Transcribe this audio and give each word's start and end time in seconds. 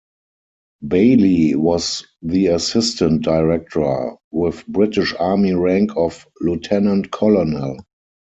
Bayly 0.87 1.53
was 1.53 2.07
the 2.23 2.47
assistant 2.47 3.21
director, 3.21 4.15
with 4.31 4.65
British 4.65 5.13
army 5.19 5.53
rank 5.53 5.91
of 5.95 6.25
lieutenant 6.41 7.11
colonel. 7.11 7.77